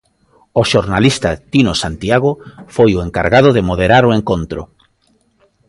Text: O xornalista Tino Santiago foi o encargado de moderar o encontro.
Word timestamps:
O 0.61 0.63
xornalista 0.71 1.29
Tino 1.51 1.73
Santiago 1.83 2.31
foi 2.75 2.89
o 2.95 3.03
encargado 3.07 3.49
de 3.55 3.65
moderar 3.69 4.03
o 4.09 4.15
encontro. 4.19 4.61